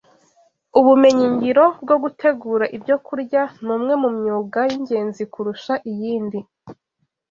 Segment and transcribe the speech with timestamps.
[0.79, 6.39] Ubumenyingiro bwo gutegura ibyokurya ni umwe mu myuga y’ingenzi kurusha iyindi